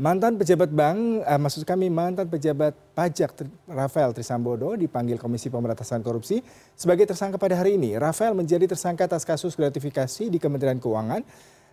mantan 0.00 0.40
pejabat 0.40 0.72
bank 0.72 1.20
maksud 1.26 1.68
kami 1.68 1.92
mantan 1.92 2.24
pejabat 2.24 2.72
pajak 2.96 3.44
rafael 3.68 4.16
trisambodo 4.16 4.72
dipanggil 4.72 5.20
komisi 5.20 5.52
pemerintahan 5.52 6.00
korupsi 6.00 6.40
sebagai 6.72 7.04
tersangka 7.04 7.36
pada 7.36 7.60
hari 7.60 7.76
ini. 7.76 8.00
Rafael 8.00 8.32
menjadi 8.32 8.64
tersangka 8.64 9.04
atas 9.04 9.28
kasus 9.28 9.52
gratifikasi 9.52 10.32
di 10.32 10.38
kementerian 10.40 10.80
keuangan. 10.80 11.24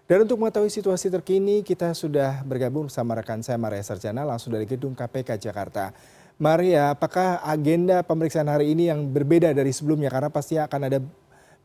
Dan 0.09 0.25
untuk 0.25 0.41
mengetahui 0.41 0.73
situasi 0.73 1.13
terkini 1.13 1.61
kita 1.61 1.93
sudah 1.93 2.41
bergabung 2.41 2.89
bersama 2.89 3.13
rekan 3.13 3.45
saya 3.45 3.61
maria 3.61 3.85
sarjana 3.85 4.25
langsung 4.25 4.49
dari 4.49 4.65
gedung 4.65 4.97
kpk 4.97 5.37
jakarta. 5.37 5.93
Maria 6.41 6.97
apakah 6.97 7.45
agenda 7.45 8.01
pemeriksaan 8.01 8.49
hari 8.49 8.73
ini 8.73 8.89
yang 8.89 9.05
berbeda 9.05 9.53
dari 9.53 9.69
sebelumnya? 9.69 10.09
Karena 10.09 10.33
pasti 10.33 10.57
akan 10.57 10.81
ada 10.89 10.97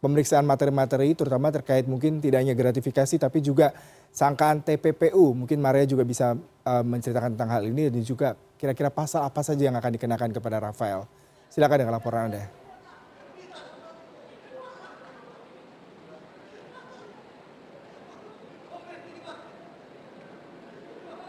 pemeriksaan 0.05 0.45
materi 0.45 0.69
materi 0.69 1.17
terutama 1.17 1.49
terkait 1.49 1.89
mungkin 1.89 2.21
tidak 2.21 2.45
hanya 2.45 2.53
gratifikasi 2.53 3.17
tapi 3.17 3.41
juga 3.41 3.73
sangkaan 4.13 4.61
tppu 4.61 5.33
mungkin 5.33 5.65
maria 5.65 5.89
juga 5.89 6.05
bisa 6.05 6.37
menceritakan 6.65 7.33
tentang 7.33 7.51
hal 7.57 7.65
ini 7.65 7.89
dan 7.89 8.05
juga 8.05 8.37
kira 8.61 8.77
kira 8.77 8.93
pasal 8.93 9.25
apa 9.25 9.41
saja 9.41 9.65
yang 9.65 9.77
akan 9.81 9.97
dikenakan 9.97 10.31
kepada 10.33 10.61
rafael. 10.61 11.09
Silakan 11.49 11.87
dengan 11.87 11.97
laporan 11.97 12.29
anda 12.29 12.64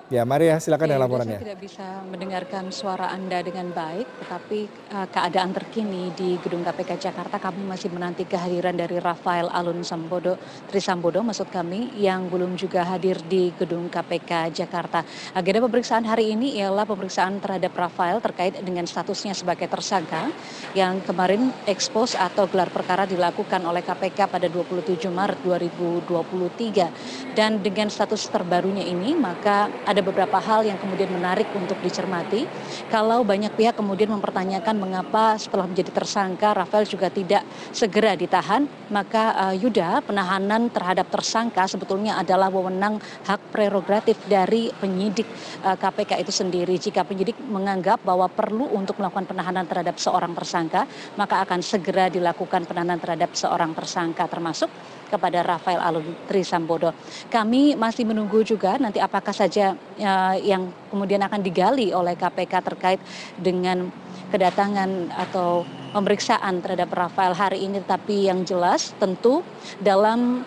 Ya, 0.06 0.22
Maria, 0.22 0.54
ya, 0.54 0.62
silakan 0.62 0.86
dengan 0.86 1.10
laporannya. 1.10 1.42
Saya 1.42 1.46
tidak 1.50 1.62
bisa 1.66 1.88
mendengarkan 2.06 2.70
suara 2.70 3.10
Anda 3.10 3.42
dengan 3.42 3.74
baik, 3.74 4.06
tetapi 4.22 4.60
eh, 4.70 5.08
keadaan 5.10 5.50
terkini 5.50 6.14
di 6.14 6.38
Gedung 6.46 6.62
KPK 6.62 7.10
Jakarta 7.10 7.42
kami 7.42 7.66
masih 7.66 7.90
menanti 7.90 8.22
kehadiran 8.22 8.78
dari 8.78 9.02
Rafael 9.02 9.50
Alun 9.50 9.82
Sambodo, 9.82 10.38
Trisambodo 10.70 11.26
maksud 11.26 11.50
kami 11.50 11.98
yang 11.98 12.30
belum 12.30 12.54
juga 12.54 12.86
hadir 12.86 13.18
di 13.26 13.50
Gedung 13.58 13.90
KPK 13.90 14.54
Jakarta. 14.54 15.02
Agenda 15.34 15.66
pemeriksaan 15.66 16.06
hari 16.06 16.38
ini 16.38 16.54
ialah 16.62 16.86
pemeriksaan 16.86 17.42
terhadap 17.42 17.74
Rafael 17.74 18.22
terkait 18.22 18.62
dengan 18.62 18.86
statusnya 18.86 19.34
sebagai 19.34 19.66
tersangka 19.66 20.30
yang 20.78 21.02
kemarin 21.02 21.50
ekspos 21.66 22.14
atau 22.14 22.46
gelar 22.46 22.70
perkara 22.70 23.10
dilakukan 23.10 23.66
oleh 23.66 23.82
KPK 23.82 24.30
pada 24.30 24.46
27 24.54 25.02
Maret 25.10 25.42
2023 25.42 27.34
dan 27.34 27.58
dengan 27.66 27.90
status 27.90 28.30
terbarunya 28.30 28.86
ini 28.86 29.18
maka 29.18 29.66
ada 29.96 30.04
beberapa 30.04 30.44
hal 30.44 30.68
yang 30.68 30.76
kemudian 30.76 31.08
menarik 31.08 31.48
untuk 31.56 31.80
dicermati. 31.80 32.44
Kalau 32.92 33.24
banyak 33.24 33.56
pihak 33.56 33.80
kemudian 33.80 34.12
mempertanyakan 34.12 34.76
mengapa 34.76 35.40
setelah 35.40 35.64
menjadi 35.64 35.96
tersangka 35.96 36.52
Rafael 36.52 36.84
juga 36.84 37.08
tidak 37.08 37.48
segera 37.72 38.20
ditahan, 38.20 38.68
maka 38.92 39.32
uh, 39.40 39.56
Yuda 39.56 40.04
penahanan 40.04 40.68
terhadap 40.68 41.08
tersangka 41.08 41.64
sebetulnya 41.72 42.20
adalah 42.20 42.52
wewenang 42.52 43.00
hak 43.24 43.56
prerogatif 43.56 44.20
dari 44.28 44.68
penyidik 44.84 45.24
eh, 45.64 45.72
uh, 45.72 45.78
KPK 45.80 46.20
itu 46.20 46.36
sendiri. 46.36 46.76
Jika 46.76 47.08
penyidik 47.08 47.40
menganggap 47.40 48.04
bahwa 48.04 48.28
perlu 48.28 48.68
untuk 48.76 49.00
melakukan 49.00 49.32
penahanan 49.32 49.64
terhadap 49.64 49.96
seorang 49.96 50.36
tersangka, 50.36 50.84
maka 51.16 51.40
akan 51.48 51.64
segera 51.64 52.12
dilakukan 52.12 52.68
penahanan 52.68 53.00
terhadap 53.00 53.32
seorang 53.32 53.72
tersangka 53.72 54.28
termasuk 54.28 54.68
kepada 55.16 55.40
Rafael 55.42 55.80
Alun 55.80 56.04
Trisambodo. 56.28 56.92
Kami 57.32 57.80
masih 57.80 58.04
menunggu 58.04 58.44
juga 58.44 58.76
nanti 58.76 59.00
apakah 59.00 59.32
saja 59.32 59.74
ya, 59.96 60.36
yang 60.36 60.70
kemudian 60.92 61.24
akan 61.24 61.40
digali 61.40 61.96
oleh 61.96 62.20
KPK 62.20 62.54
terkait 62.60 63.00
dengan 63.40 63.88
kedatangan 64.30 65.16
atau 65.16 65.64
pemeriksaan 65.96 66.60
terhadap 66.60 66.92
Rafael 66.92 67.32
hari 67.32 67.64
ini. 67.64 67.80
tapi 67.86 68.28
yang 68.28 68.44
jelas 68.44 68.92
tentu 69.00 69.46
dalam 69.80 70.44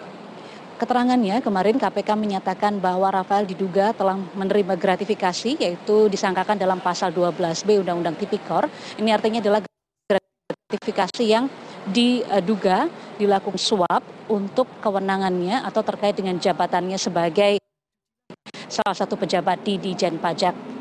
keterangannya 0.79 1.43
kemarin 1.43 1.77
KPK 1.81 2.15
menyatakan 2.15 2.79
bahwa 2.79 3.11
Rafael 3.11 3.49
diduga 3.49 3.91
telah 3.91 4.15
menerima 4.37 4.79
gratifikasi 4.79 5.59
yaitu 5.59 6.07
disangkakan 6.07 6.55
dalam 6.55 6.79
pasal 6.79 7.11
12B 7.11 7.83
Undang-Undang 7.83 8.15
Tipikor. 8.21 8.71
Ini 9.01 9.11
artinya 9.11 9.43
adalah 9.43 9.61
gratifikasi 10.69 11.25
yang 11.25 11.51
diduga 11.89 12.93
dilakukan 13.19 13.59
suap 13.59 14.03
untuk 14.31 14.71
kewenangannya 14.79 15.67
atau 15.67 15.83
terkait 15.83 16.15
dengan 16.15 16.39
jabatannya 16.39 16.97
sebagai 16.97 17.59
salah 18.71 18.97
satu 18.97 19.19
pejabat 19.19 19.67
di 19.67 19.77
Dijen 19.77 20.23
Pajak 20.23 20.79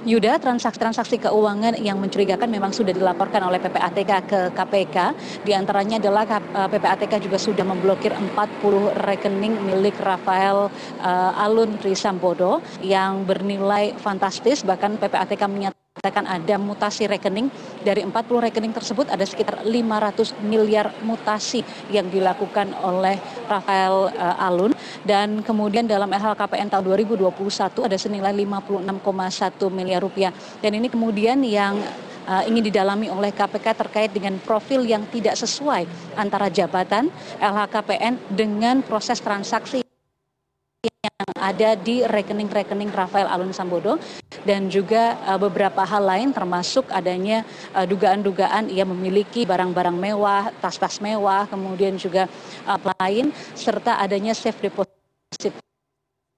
Yuda, 0.00 0.40
transaksi-transaksi 0.40 1.28
keuangan 1.28 1.76
yang 1.76 2.00
mencurigakan 2.00 2.48
memang 2.48 2.72
sudah 2.72 2.96
dilaporkan 2.96 3.44
oleh 3.44 3.60
PPATK 3.60 4.12
ke 4.24 4.40
KPK. 4.56 4.96
Di 5.44 5.52
antaranya 5.52 6.00
adalah 6.00 6.24
PPATK 6.48 7.20
eh, 7.20 7.22
juga 7.28 7.36
sudah 7.36 7.68
memblokir 7.68 8.08
40 8.16 8.96
rekening 8.96 9.60
milik 9.60 10.00
Rafael 10.00 10.72
uh, 11.04 11.44
Alun 11.44 11.76
Trisambodo 11.76 12.64
yang 12.80 13.28
bernilai 13.28 13.92
fantastis. 14.00 14.64
Bahkan 14.64 14.96
PPATK 14.96 15.44
menyatakan 15.44 15.79
dikatakan 16.00 16.24
ada 16.24 16.56
mutasi 16.56 17.04
rekening. 17.04 17.52
Dari 17.84 18.00
40 18.00 18.48
rekening 18.48 18.72
tersebut 18.72 19.12
ada 19.12 19.20
sekitar 19.20 19.60
500 19.68 20.32
miliar 20.40 20.96
mutasi 21.04 21.60
yang 21.92 22.08
dilakukan 22.08 22.72
oleh 22.80 23.20
Rafael 23.44 24.08
uh, 24.16 24.46
Alun. 24.48 24.72
Dan 25.04 25.44
kemudian 25.44 25.84
dalam 25.84 26.08
LHKPN 26.08 26.72
tahun 26.72 27.04
2021 27.04 27.28
ada 27.84 27.96
senilai 28.00 28.32
56,1 28.32 28.96
miliar 29.68 30.00
rupiah. 30.00 30.32
Dan 30.64 30.80
ini 30.80 30.88
kemudian 30.88 31.36
yang 31.44 31.76
uh, 32.24 32.48
ingin 32.48 32.72
didalami 32.72 33.12
oleh 33.12 33.36
KPK 33.36 33.76
terkait 33.76 34.08
dengan 34.08 34.40
profil 34.40 34.88
yang 34.88 35.04
tidak 35.12 35.36
sesuai 35.36 35.84
antara 36.16 36.48
jabatan 36.48 37.12
LHKPN 37.44 38.32
dengan 38.32 38.80
proses 38.80 39.20
transaksi 39.20 39.84
yang 40.80 41.28
ada 41.36 41.76
di 41.76 42.00
rekening-rekening 42.08 42.88
Rafael 42.88 43.28
Alun 43.28 43.52
Sambodo 43.52 44.00
dan 44.44 44.72
juga 44.72 45.18
eh, 45.26 45.38
beberapa 45.38 45.84
hal 45.84 46.04
lain 46.04 46.28
termasuk 46.32 46.88
adanya 46.92 47.44
eh, 47.76 47.86
dugaan-dugaan 47.86 48.72
ia 48.72 48.84
memiliki 48.88 49.44
barang-barang 49.44 49.96
mewah, 49.96 50.52
tas-tas 50.60 51.00
mewah, 51.02 51.48
kemudian 51.48 51.96
juga 52.00 52.26
eh, 52.66 52.80
lain 53.00 53.32
serta 53.54 54.00
adanya 54.00 54.32
safe 54.32 54.58
deposit 54.60 55.54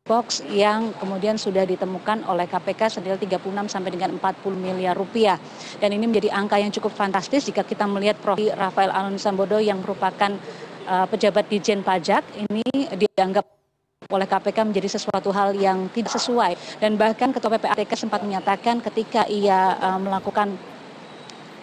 box 0.03 0.43
yang 0.51 0.91
kemudian 0.99 1.39
sudah 1.39 1.63
ditemukan 1.63 2.27
oleh 2.27 2.51
KPK 2.51 2.99
senilai 2.99 3.23
36 3.23 3.71
sampai 3.71 3.91
dengan 3.95 4.19
40 4.19 4.51
miliar 4.59 4.99
rupiah. 4.99 5.39
Dan 5.79 5.95
ini 5.95 6.11
menjadi 6.11 6.35
angka 6.35 6.59
yang 6.59 6.75
cukup 6.75 6.91
fantastis 6.91 7.47
jika 7.47 7.63
kita 7.63 7.87
melihat 7.87 8.19
Prof. 8.19 8.35
Rafael 8.35 8.91
Alun 8.91 9.15
Sambodo 9.15 9.63
yang 9.63 9.79
merupakan 9.79 10.35
uh, 10.91 11.07
pejabat 11.07 11.47
Dijen 11.47 11.87
Pajak 11.87 12.27
ini 12.35 12.67
dianggap 12.99 13.62
oleh 14.13 14.29
KPK 14.29 14.69
menjadi 14.69 14.89
sesuatu 14.93 15.33
hal 15.33 15.57
yang 15.57 15.89
tidak 15.97 16.13
sesuai. 16.13 16.79
Dan 16.79 17.01
bahkan 17.01 17.33
ketua 17.33 17.57
PPATK 17.57 17.97
sempat 17.97 18.21
menyatakan 18.21 18.85
ketika 18.85 19.25
ia 19.25 19.75
eh, 19.81 19.99
melakukan 19.99 20.72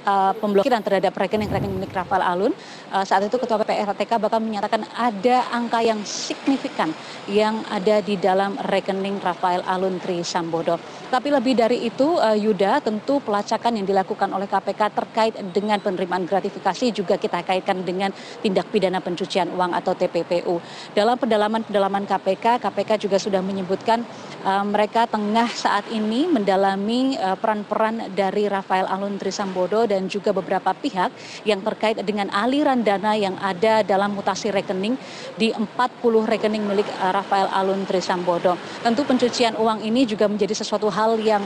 Eh, 0.09 0.33
pemblokiran 0.41 0.81
terhadap 0.81 1.13
rekening-rekening 1.13 1.77
milik 1.77 1.93
Rafael 1.93 2.25
Alun. 2.25 2.53
Eh, 2.89 3.05
saat 3.05 3.21
itu 3.21 3.37
Ketua 3.37 3.61
PPRTK 3.61 4.17
bahkan 4.17 4.41
menyatakan 4.41 4.81
ada 4.97 5.45
angka 5.53 5.85
yang 5.85 6.01
signifikan 6.01 6.89
yang 7.29 7.61
ada 7.69 8.01
di 8.01 8.17
dalam 8.17 8.57
rekening 8.57 9.21
Rafael 9.21 9.61
Alun 9.69 10.01
Tri 10.01 10.25
Sambodo. 10.25 10.81
Tapi 11.13 11.29
lebih 11.29 11.53
dari 11.53 11.85
itu 11.85 12.17
eh, 12.17 12.41
Yuda 12.41 12.81
tentu 12.81 13.21
pelacakan 13.21 13.77
yang 13.77 13.85
dilakukan 13.85 14.33
oleh 14.33 14.49
KPK 14.49 14.81
terkait 14.97 15.33
dengan 15.53 15.77
penerimaan 15.77 16.25
gratifikasi 16.25 16.89
juga 16.89 17.21
kita 17.21 17.45
kaitkan 17.45 17.85
dengan 17.85 18.09
tindak 18.41 18.65
pidana 18.73 19.05
pencucian 19.05 19.53
uang 19.53 19.77
atau 19.77 19.93
TPPU. 19.93 20.57
Dalam 20.97 21.21
pendalaman-pendalaman 21.21 22.09
KPK, 22.09 22.57
KPK 22.65 23.05
juga 23.05 23.21
sudah 23.21 23.45
menyebutkan 23.45 24.01
Eh, 24.39 24.63
mereka 24.63 25.03
tengah 25.03 25.51
saat 25.51 25.83
ini 25.91 26.23
mendalami 26.23 27.19
eh, 27.19 27.35
peran-peran 27.35 28.15
dari 28.15 28.47
Rafael 28.47 28.87
Alun 28.87 29.19
Trisambodo 29.19 29.83
dan 29.83 30.07
juga 30.07 30.31
beberapa 30.31 30.71
pihak 30.71 31.11
yang 31.43 31.59
terkait 31.59 31.99
dengan 32.07 32.31
aliran 32.31 32.79
dana 32.79 33.19
yang 33.19 33.35
ada 33.43 33.83
dalam 33.83 34.15
mutasi 34.15 34.47
rekening 34.47 34.95
di 35.35 35.51
40 35.51 35.67
rekening 36.23 36.63
milik 36.63 36.87
eh, 36.87 37.11
Rafael 37.11 37.51
Alun 37.51 37.83
Trisambodo. 37.83 38.55
Tentu 38.79 39.03
pencucian 39.03 39.59
uang 39.59 39.83
ini 39.83 40.07
juga 40.07 40.31
menjadi 40.31 40.55
sesuatu 40.55 40.87
hal 40.87 41.19
yang 41.19 41.43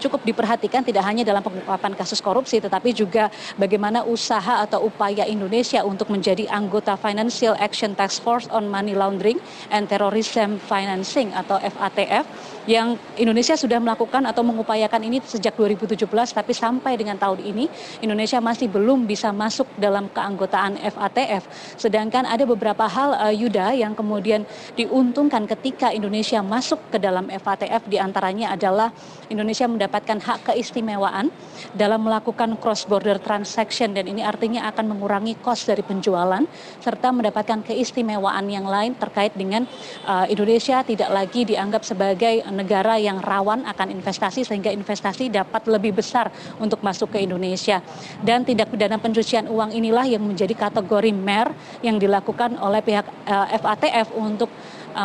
cukup 0.00 0.24
diperhatikan 0.24 0.80
tidak 0.80 1.04
hanya 1.04 1.22
dalam 1.22 1.44
pengungkapan 1.44 1.92
kasus 1.92 2.24
korupsi 2.24 2.58
tetapi 2.58 2.96
juga 2.96 3.28
bagaimana 3.60 4.02
usaha 4.08 4.64
atau 4.64 4.88
upaya 4.88 5.28
Indonesia 5.28 5.84
untuk 5.84 6.08
menjadi 6.08 6.48
anggota 6.48 6.96
Financial 6.96 7.52
Action 7.60 7.92
Task 7.92 8.24
Force 8.24 8.48
on 8.48 8.66
Money 8.72 8.96
Laundering 8.96 9.36
and 9.68 9.84
Terrorism 9.86 10.56
Financing 10.56 11.36
atau 11.36 11.60
FATF 11.60 12.24
yang 12.70 12.94
Indonesia 13.18 13.58
sudah 13.58 13.82
melakukan 13.82 14.22
atau 14.30 14.46
mengupayakan 14.46 15.02
ini 15.02 15.18
sejak 15.20 15.58
2017 15.58 16.06
tapi 16.06 16.52
sampai 16.54 16.94
dengan 16.94 17.18
tahun 17.18 17.42
ini 17.42 17.66
Indonesia 18.00 18.38
masih 18.38 18.70
belum 18.70 19.10
bisa 19.10 19.34
masuk 19.34 19.66
dalam 19.74 20.06
keanggotaan 20.14 20.78
FATF. 20.78 21.50
Sedangkan 21.74 22.22
ada 22.24 22.46
beberapa 22.46 22.86
hal 22.86 23.18
uh, 23.18 23.34
Yuda 23.34 23.74
yang 23.74 23.98
kemudian 23.98 24.46
diuntungkan 24.78 25.50
ketika 25.50 25.90
Indonesia 25.90 26.38
masuk 26.46 26.78
ke 26.94 27.02
dalam 27.02 27.26
FATF 27.26 27.90
di 27.90 27.98
antaranya 27.98 28.54
adalah 28.54 28.94
Indonesia 29.26 29.66
mendapatkan 29.66 29.89
mendapatkan 29.90 30.22
hak 30.22 30.54
keistimewaan 30.54 31.34
dalam 31.74 32.06
melakukan 32.06 32.54
cross 32.62 32.86
border 32.86 33.18
transaction 33.18 33.90
dan 33.90 34.06
ini 34.06 34.22
artinya 34.22 34.70
akan 34.70 34.94
mengurangi 34.94 35.34
cost 35.42 35.66
dari 35.66 35.82
penjualan 35.82 36.46
serta 36.78 37.10
mendapatkan 37.10 37.66
keistimewaan 37.66 38.46
yang 38.46 38.70
lain 38.70 38.94
terkait 38.94 39.34
dengan 39.34 39.66
uh, 40.06 40.30
Indonesia 40.30 40.86
tidak 40.86 41.10
lagi 41.10 41.42
dianggap 41.42 41.82
sebagai 41.82 42.46
negara 42.54 43.02
yang 43.02 43.18
rawan 43.18 43.66
akan 43.66 43.90
investasi 43.90 44.46
sehingga 44.46 44.70
investasi 44.70 45.26
dapat 45.26 45.66
lebih 45.66 45.98
besar 45.98 46.30
untuk 46.62 46.78
masuk 46.86 47.10
ke 47.10 47.26
Indonesia. 47.26 47.82
Dan 48.22 48.46
tindak 48.46 48.70
pidana 48.70 48.94
pencucian 48.94 49.50
uang 49.50 49.74
inilah 49.74 50.06
yang 50.06 50.22
menjadi 50.22 50.54
kategori 50.54 51.10
MER 51.10 51.50
yang 51.82 51.98
dilakukan 51.98 52.54
oleh 52.62 52.78
pihak 52.78 53.10
uh, 53.26 53.50
FATF 53.58 54.14
untuk 54.14 54.54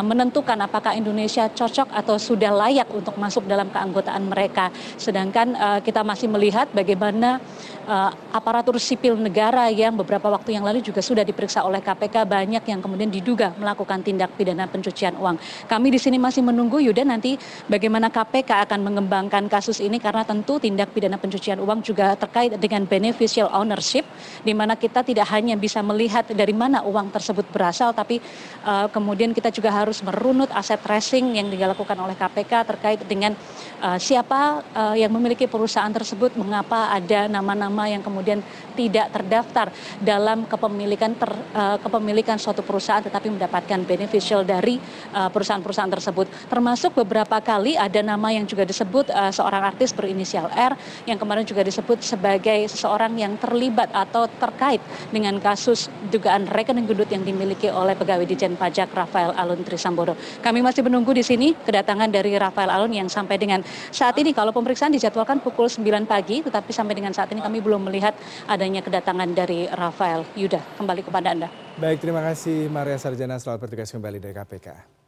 menentukan 0.02 0.58
apakah 0.62 0.96
Indonesia 0.98 1.46
cocok 1.50 1.92
atau 1.94 2.16
sudah 2.18 2.50
layak 2.50 2.90
untuk 2.90 3.14
masuk 3.16 3.46
dalam 3.46 3.70
keanggotaan 3.70 4.26
mereka. 4.26 4.70
Sedangkan 4.98 5.54
uh, 5.54 5.78
kita 5.82 6.02
masih 6.02 6.26
melihat 6.30 6.66
bagaimana 6.74 7.38
uh, 7.86 8.10
aparatur 8.34 8.76
sipil 8.82 9.14
negara 9.16 9.70
yang 9.70 9.94
beberapa 9.94 10.28
waktu 10.28 10.58
yang 10.58 10.66
lalu 10.66 10.82
juga 10.82 11.00
sudah 11.00 11.22
diperiksa 11.22 11.62
oleh 11.62 11.80
KPK 11.80 12.26
banyak 12.26 12.62
yang 12.66 12.80
kemudian 12.82 13.08
diduga 13.08 13.54
melakukan 13.56 14.02
tindak 14.02 14.34
pidana 14.34 14.66
pencucian 14.66 15.14
uang. 15.16 15.38
Kami 15.70 15.88
di 15.94 15.98
sini 16.02 16.18
masih 16.18 16.42
menunggu 16.42 16.82
Yuda 16.82 17.06
nanti 17.06 17.38
bagaimana 17.70 18.10
KPK 18.10 18.68
akan 18.68 18.80
mengembangkan 18.82 19.46
kasus 19.46 19.78
ini 19.78 20.02
karena 20.02 20.26
tentu 20.26 20.58
tindak 20.58 20.90
pidana 20.92 21.16
pencucian 21.16 21.62
uang 21.62 21.80
juga 21.86 22.18
terkait 22.18 22.58
dengan 22.58 22.84
beneficial 22.84 23.48
ownership 23.54 24.04
di 24.42 24.52
mana 24.52 24.74
kita 24.74 25.06
tidak 25.06 25.30
hanya 25.30 25.54
bisa 25.54 25.80
melihat 25.80 26.26
dari 26.30 26.52
mana 26.52 26.82
uang 26.82 27.14
tersebut 27.14 27.46
berasal 27.54 27.94
tapi 27.94 28.18
uh, 28.66 28.90
kemudian 28.90 29.30
kita 29.30 29.48
juga 29.54 29.75
harus 29.76 30.00
merunut 30.00 30.48
aset 30.56 30.80
tracing 30.80 31.36
yang 31.36 31.52
dilakukan 31.52 31.96
oleh 32.00 32.16
KPK 32.16 32.52
terkait 32.64 33.00
dengan 33.04 33.36
uh, 33.84 34.00
siapa 34.00 34.64
uh, 34.72 34.96
yang 34.96 35.12
memiliki 35.12 35.44
perusahaan 35.44 35.92
tersebut, 35.92 36.32
mengapa 36.40 36.88
ada 36.92 37.28
nama-nama 37.28 37.84
yang 37.90 38.00
kemudian 38.00 38.40
tidak 38.72 39.12
terdaftar 39.12 39.68
dalam 40.00 40.48
kepemilikan 40.48 41.12
ter, 41.16 41.30
uh, 41.52 41.76
kepemilikan 41.80 42.40
suatu 42.40 42.64
perusahaan 42.64 43.04
tetapi 43.04 43.28
mendapatkan 43.28 43.84
beneficial 43.84 44.42
dari 44.42 44.78
perusahaan-perusahaan 45.12 45.92
tersebut. 45.92 46.26
Termasuk 46.48 46.96
beberapa 46.96 47.38
kali 47.40 47.74
ada 47.74 48.00
nama 48.00 48.32
yang 48.32 48.46
juga 48.46 48.64
disebut 48.64 49.10
uh, 49.10 49.32
seorang 49.34 49.66
artis 49.74 49.90
berinisial 49.92 50.48
R 50.52 50.78
yang 51.04 51.18
kemarin 51.18 51.42
juga 51.42 51.66
disebut 51.66 52.00
sebagai 52.00 52.70
seseorang 52.70 53.18
yang 53.18 53.34
terlibat 53.36 53.90
atau 53.90 54.30
terkait 54.30 54.78
dengan 55.10 55.36
kasus 55.42 55.90
dugaan 56.08 56.46
rekening 56.46 56.86
gendut 56.86 57.10
yang 57.10 57.26
dimiliki 57.26 57.66
oleh 57.66 57.98
pegawai 57.98 58.22
Dijen 58.22 58.54
Pajak 58.54 58.94
Rafael 58.94 59.34
Alun 59.34 59.65
Trisambodo. 59.66 60.14
Kami 60.38 60.62
masih 60.62 60.86
menunggu 60.86 61.10
di 61.10 61.26
sini 61.26 61.58
kedatangan 61.58 62.06
dari 62.06 62.38
Rafael 62.38 62.70
Alun 62.70 62.94
yang 62.94 63.10
sampai 63.10 63.34
dengan 63.34 63.66
saat 63.90 64.14
ini 64.22 64.30
kalau 64.30 64.54
pemeriksaan 64.54 64.94
dijadwalkan 64.94 65.42
pukul 65.42 65.66
9 65.66 66.06
pagi, 66.06 66.46
tetapi 66.46 66.70
sampai 66.70 66.94
dengan 66.94 67.10
saat 67.10 67.34
ini 67.34 67.42
kami 67.42 67.58
belum 67.58 67.90
melihat 67.90 68.14
adanya 68.46 68.80
kedatangan 68.86 69.34
dari 69.34 69.66
Rafael. 69.66 70.22
Yuda, 70.38 70.62
kembali 70.78 71.02
kepada 71.02 71.34
Anda. 71.34 71.48
Baik, 71.76 71.98
terima 71.98 72.22
kasih 72.22 72.70
Maria 72.70 72.96
Sarjana. 72.96 73.42
Selamat 73.42 73.66
bertugas 73.66 73.90
kembali 73.90 74.22
dari 74.22 74.32
KPK. 74.32 75.05